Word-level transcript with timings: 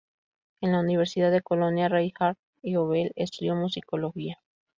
En 0.61 0.71
la 0.71 0.79
universidad 0.79 1.29
de 1.31 1.43
Colonia, 1.43 1.87
Reinhard 1.87 2.35
Goebel, 2.63 3.11
estudió 3.13 3.53
musicología. 3.53 4.39